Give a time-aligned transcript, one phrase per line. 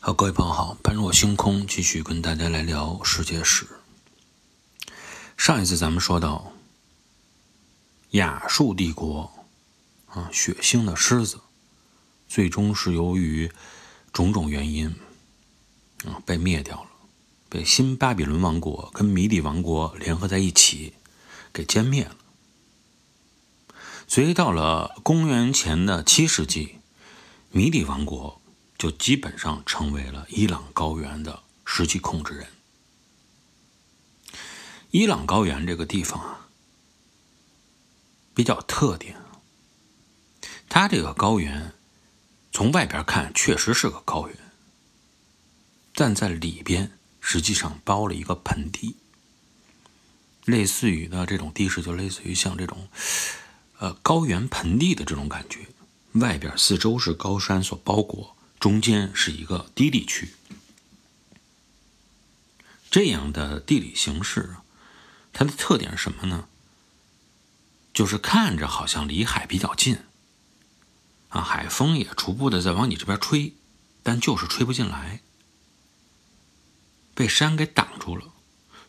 [0.00, 3.66] 好，各位朋友好，般若星空继续跟大家来聊世界史。
[5.36, 6.52] 上一次咱们说到
[8.10, 9.28] 亚述帝国
[10.06, 11.40] 啊，血腥的狮子，
[12.28, 13.50] 最终是由于
[14.12, 14.94] 种种原因
[16.04, 16.90] 啊被灭掉了，
[17.48, 20.94] 被新巴比伦王国跟米底王国联合在一起
[21.52, 22.14] 给歼灭了。
[24.06, 26.76] 所以到了公元前的七世纪，
[27.50, 28.37] 米底王国。
[28.78, 32.46] 就基本上成为了伊朗高原的实际控制人。
[34.92, 36.48] 伊朗高原这个地方啊，
[38.34, 39.16] 比较特点。
[40.68, 41.74] 它这个高原，
[42.52, 44.36] 从外边看确实是个高原，
[45.94, 48.96] 但在里边实际上包了一个盆地，
[50.44, 52.88] 类似于呢这种地势就类似于像这种，
[53.78, 55.66] 呃高原盆地的这种感觉，
[56.12, 58.36] 外边四周是高山所包裹。
[58.58, 60.34] 中间是一个低地区，
[62.90, 64.56] 这样的地理形势，
[65.32, 66.48] 它的特点是什么呢？
[67.94, 69.98] 就是看着好像离海比较近，
[71.28, 73.54] 啊，海风也逐步的在往你这边吹，
[74.02, 75.20] 但就是吹不进来，
[77.14, 78.32] 被山给挡住了，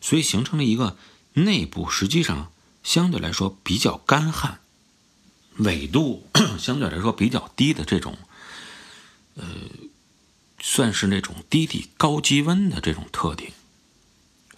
[0.00, 0.96] 所以形成了一个
[1.34, 4.60] 内部实际上相对来说比较干旱，
[5.56, 8.18] 纬度相对来说比较低的这种。
[9.34, 9.44] 呃，
[10.58, 13.52] 算是那种低地高积温的这种特点，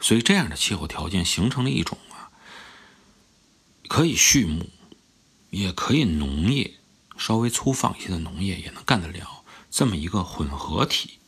[0.01, 2.31] 所以这样的气候条件形成了一种啊，
[3.89, 4.71] 可以畜牧，
[5.51, 6.75] 也可以农业，
[7.17, 11.19] 稍微粗放一些的农业也能干得了这么一个混合体。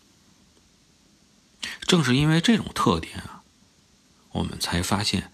[1.87, 3.43] 正是因为这种特点啊，
[4.33, 5.31] 我们才发现，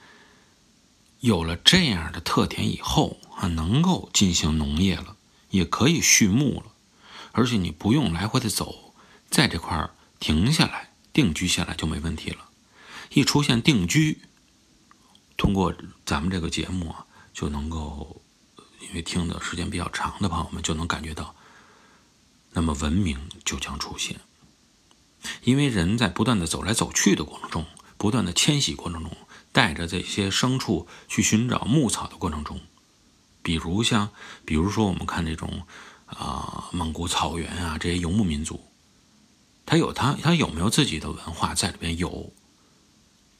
[1.21, 5.17] 有了这样的特点以后啊，能够进行农业了，
[5.51, 6.73] 也可以畜牧了。
[7.33, 8.93] 而且你不用来回的走，
[9.31, 12.49] 在这块停下来定居下来就没问题了。
[13.11, 14.23] 一出现定居，
[15.37, 15.75] 通过
[16.05, 18.21] 咱们这个节目啊，就能够，
[18.81, 21.35] 因为听的时间比较长的朋友们就能感觉到，
[22.53, 24.21] 那么文明就将出现。
[25.45, 27.67] 因为人在不断的走来走去的过程中，
[27.97, 29.17] 不断的迁徙过程中，
[29.53, 32.61] 带着这些牲畜去寻找牧草的过程中，
[33.43, 34.11] 比如像，
[34.45, 35.63] 比如说我们看这种。
[36.19, 38.61] 啊，蒙古草原啊，这些游牧民族，
[39.65, 41.97] 他有他，他有没有自己的文化在里边？
[41.97, 42.33] 有，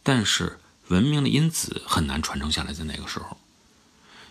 [0.03, 0.59] 但是
[0.89, 3.37] 文明的因子很难传承下来，在那个时候，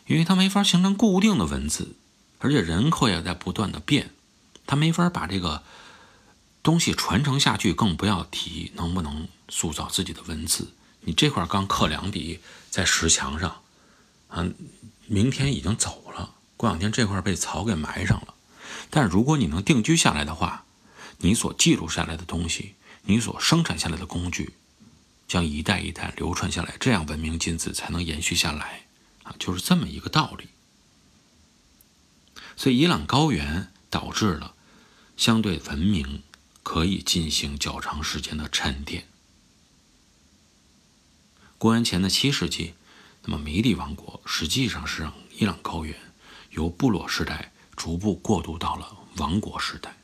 [0.07, 1.95] 因为他没法形成固定的文字，
[2.39, 4.11] 而且人口也在不断的变，
[4.65, 5.63] 他没法把这个
[6.63, 10.73] 东西传承下去，更不要提能不能塑造自己的文字。
[11.01, 12.39] 你这块刚刻两笔
[12.69, 13.61] 在石墙上，
[14.27, 14.45] 啊，
[15.07, 16.35] 明天已经走了。
[16.57, 18.28] 过两天这块被草给埋上了，
[18.89, 20.65] 但是如果你能定居下来的话，
[21.17, 24.53] 你所记录下来的东西，你所生产下来的工具，
[25.27, 28.85] 将一代一代流传下来，这样文明金子才能延续下来
[29.23, 30.47] 啊，就是这么一个道理。
[32.55, 34.53] 所以伊朗高原导致了
[35.15, 36.23] 相对文明
[36.63, 39.07] 可以进行较长时间的沉淀。
[41.57, 42.73] 公元前的七世纪，
[43.23, 45.95] 那么米底王国实际上是让伊朗高原。
[46.51, 49.95] 由部落时代逐步过渡到了王国时代。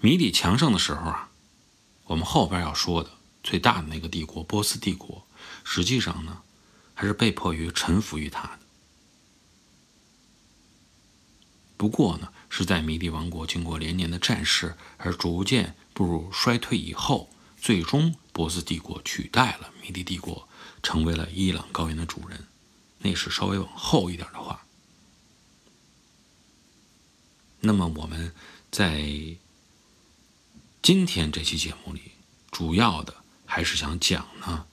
[0.00, 1.30] 米底强盛的时候啊，
[2.04, 3.10] 我们后边要说的
[3.42, 5.26] 最大的那个帝国波斯帝国，
[5.64, 6.42] 实际上呢，
[6.94, 8.60] 还是被迫于臣服于他的。
[11.76, 17.28] 不过呢，是在米底王国经过连年的战事而逐渐步入衰退以后，
[17.60, 20.48] 最终波斯帝国取代了米底帝国，
[20.80, 22.46] 成为了伊朗高原的主人。
[22.98, 24.64] 那是稍微往后一点的话，
[27.60, 28.32] 那么我们
[28.70, 29.36] 在
[30.80, 32.12] 今天这期节目里，
[32.50, 34.66] 主要的还是想讲呢，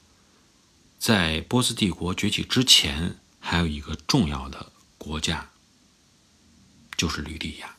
[0.99, 5.49] 在波斯帝国崛起之前，还有一个重要的国家，
[6.95, 7.75] 就是吕底亚。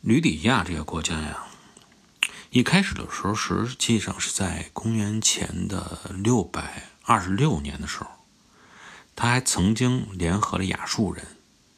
[0.00, 1.46] 吕底亚这个国家呀。
[2.50, 8.06] 一开始的时候，实际上是在公元前的六百二十六年的时候，
[9.20, 11.26] 他还曾经联合了亚述人，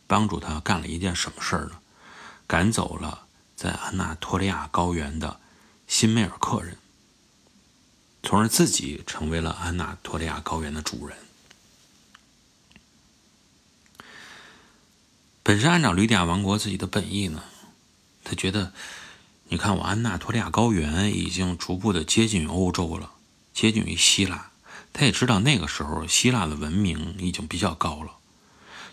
[0.06, 1.78] 帮助他干了一件什么事儿呢？
[2.46, 3.26] 赶走了
[3.56, 5.40] 在安纳托利亚高原的
[5.86, 6.76] 辛梅尔克人，
[8.22, 11.16] 从而自己成为了安纳托利亚高原的主人。
[15.42, 17.42] 本身按照吕底亚王国自己的本意呢，
[18.22, 18.74] 他觉得。
[19.52, 23.14] 你看，我安纳托利亚高原已经逐步的接近于欧洲了，
[23.52, 24.49] 接近于希腊。
[24.92, 28.18] 他也知道那个时候希腊的文明已经比较高了，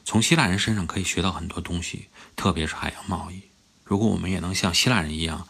[0.06, 3.44] 从希腊人身上可以学到很多东西，特别是海洋贸易。
[3.84, 5.48] 如果我们也能像希腊人一样，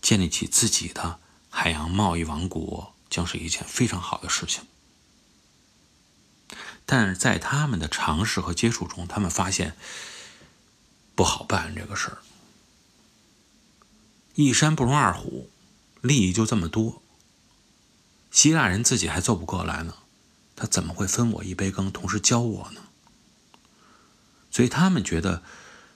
[0.00, 1.18] 建立起自己的
[1.50, 4.64] 海洋贸易王国，将是一件非常好的事情。
[6.86, 9.76] 但是在他们的尝试和接触中，他们发现
[11.14, 12.18] 不好办这个事儿。
[14.34, 15.50] 一山不容二虎，
[16.00, 17.02] 利益就这么多。
[18.30, 19.94] 希腊人自己还做不过来呢，
[20.54, 22.82] 他怎么会分我一杯羹，同时教我呢？
[24.50, 25.42] 所以他们觉得，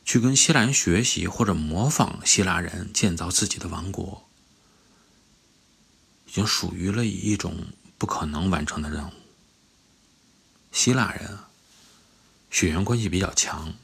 [0.04, 4.28] 去跟希腊人学习或者模仿希腊人建造自己的王国，
[6.26, 7.66] 已经属于了一种
[7.98, 9.12] 不可能完成的任务。
[10.70, 11.38] 希腊人
[12.50, 13.74] 血缘关系比较强，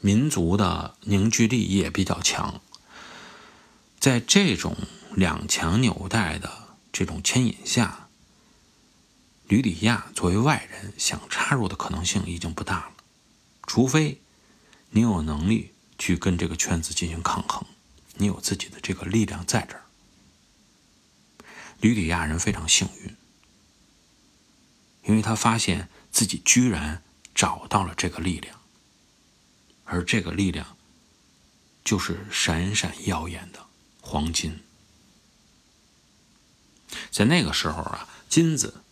[0.00, 2.60] 民族的凝聚力也比较强，
[3.98, 4.76] 在这种
[5.14, 6.61] 两强纽带的
[6.92, 8.08] 这种牵引下，
[9.48, 12.92] 吕底亚作为外人想插入的可能性已经不大了。
[13.66, 14.20] 除非
[14.90, 17.64] 你有能力去跟这个圈子进行抗衡，
[18.16, 19.82] 你有自己的这个力量在这儿。
[21.80, 23.16] 吕底亚人非常幸运，
[25.04, 27.02] 因为他发现自己居然
[27.34, 28.60] 找到了这个力量，
[29.84, 30.76] 而这个力量
[31.82, 33.66] 就是闪闪耀眼的
[34.00, 34.60] 黄金。
[37.10, 38.82] 在那个时候啊，金子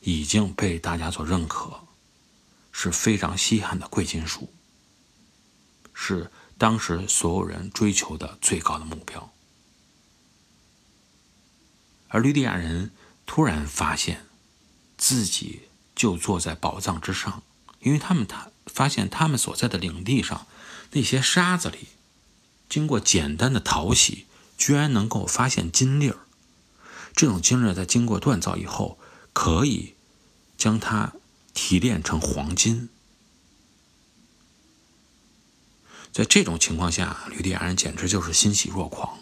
[0.00, 1.80] 已经被大家所认可。
[2.78, 4.52] 是非常稀罕的贵金属，
[5.94, 9.32] 是当时所有人追求的最高的目标。
[12.08, 12.90] 而吕底亚人
[13.24, 14.26] 突然发现，
[14.98, 17.42] 自己就坐在宝藏之上，
[17.80, 20.46] 因为他们他发现他们所在的领地上
[20.90, 21.88] 那些沙子里，
[22.68, 24.26] 经过简单的淘洗，
[24.58, 26.25] 居然能够发现金粒儿。
[27.16, 29.00] 这种金粒在经过锻造以后，
[29.32, 29.94] 可以
[30.56, 31.14] 将它。
[31.58, 32.90] 提炼成黄金，
[36.12, 39.20] 在这种情况下，吕底亚人简直就是欣喜若狂，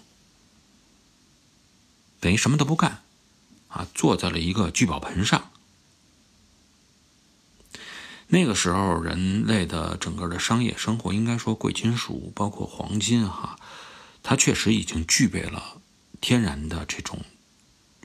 [2.19, 3.05] 等于什么都不干，
[3.69, 5.53] 啊，坐在了一个聚宝盆上。
[8.27, 13.57] 那个时候，人类的整个的商业生活，应该说贵金属，包括黄金，哈，
[14.25, 15.81] 它确实已经具备了
[16.21, 17.25] 天然的这种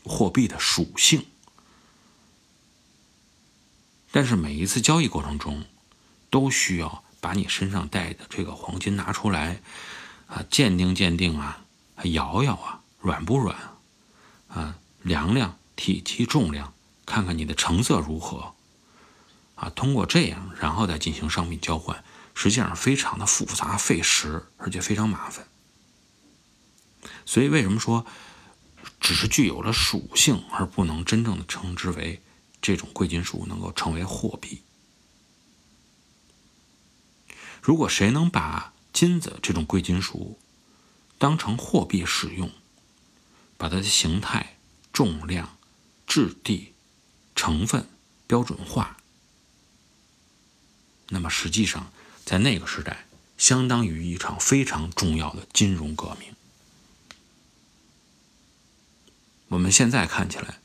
[0.10, 1.26] 货币的属性。
[4.12, 5.64] 但是每一次交易过程中，
[6.32, 9.62] 都需要把你身上带的这个黄金拿出来，
[10.26, 11.64] 啊，鉴定鉴定啊，
[12.06, 13.56] 摇摇啊，软不软，
[14.48, 16.74] 啊，量量体积重量，
[17.06, 18.56] 看看你的成色如何，
[19.54, 22.04] 啊，通过这样，然后再进行商品交换，
[22.34, 25.46] 实际上非常的复杂费时，而且非常麻烦。
[27.28, 28.08] 所以为什么说，
[29.00, 32.22] 只是具有了属性，而不能真正的称之为？
[32.62, 34.62] 这种贵金属能够成为货币。
[37.62, 40.38] 如果谁能把金子这种贵金属
[41.18, 42.51] 当成货币使用，
[43.57, 44.57] 把它的形态、
[44.92, 45.57] 重量、
[46.06, 46.74] 质地、
[47.34, 47.88] 成分
[48.28, 48.98] 标准化，
[51.07, 51.94] 那么实际上
[52.25, 53.07] 在那个时代，
[53.38, 56.36] 相当于一场非常重要的金融革命。
[59.50, 60.60] 我们现在看起来，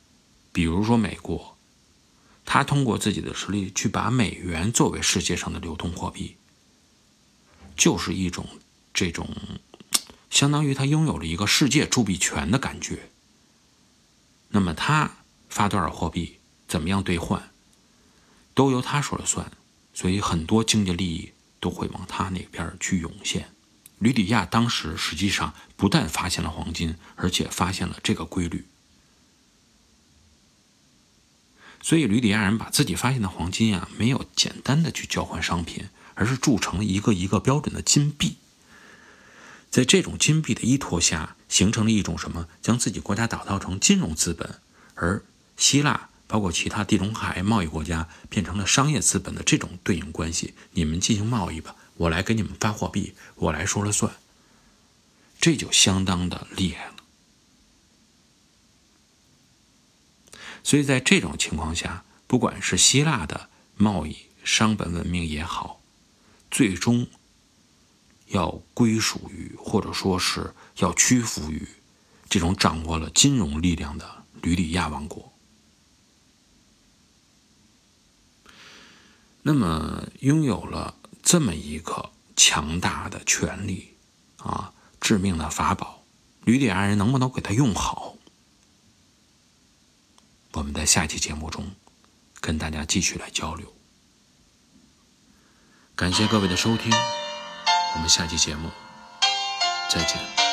[0.52, 1.52] 比如说美国。
[2.46, 6.36] 他通过自己的实力去把美元作为世界上的流通货币，
[7.74, 8.46] 就是一种
[8.92, 9.26] 这种
[10.28, 13.08] 相当于他拥有了一个世界铸币权的感觉。
[14.48, 15.16] 那么他
[15.48, 17.50] 发多少货币，怎么样兑换，
[18.52, 19.50] 都由他说了算，
[19.94, 23.48] 所以很多经济利益都会往他那边去涌现。
[23.98, 28.66] 吕底亚当时实际上不但发现了黄金，而且发现了这个规律。
[31.86, 38.36] 所以，吕底亚人把自己发现的黄金啊，没有简单的去交换商品，而是铸成一个一个标准的金币。
[39.70, 42.48] 在这种金币的依托下，形成了一种什么？
[42.62, 44.60] 将自己国家打造成金融资本，
[44.94, 45.22] 而
[45.58, 50.54] 希腊包括其他地中海贸易国家变成了商业资本的这种对应关系。
[50.70, 54.10] 你们进行贸易吧，我来给你们发货币，我来说了算。
[55.38, 56.94] 这就相当的厉害了。
[60.64, 65.80] 所以在这种情况下，不管是希腊的贸易商本文明也好，
[66.50, 67.06] 最终
[68.28, 71.68] 要归属于或者说是要屈服于
[72.28, 75.32] 这种掌握了金融力量的吕底亚王国。
[79.42, 83.90] 那么，拥有了这么一个强大的权力
[84.38, 86.02] 啊，致命的法宝，
[86.44, 88.13] 吕底亚人能不能给他用好？
[90.54, 91.72] 我们在下期节目中
[92.40, 93.72] 跟大家继续来交流。
[95.96, 96.92] 感谢各位的收听，
[97.94, 98.70] 我们下期节目
[99.90, 100.43] 再见。